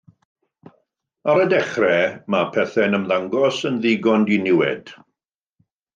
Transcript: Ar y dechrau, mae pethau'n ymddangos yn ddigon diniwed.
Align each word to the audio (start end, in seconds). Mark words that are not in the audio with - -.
Ar 1.33 1.41
y 1.41 1.43
dechrau, 1.51 2.15
mae 2.35 2.49
pethau'n 2.55 2.99
ymddangos 3.01 3.61
yn 3.71 3.81
ddigon 3.85 4.29
diniwed. 4.31 4.95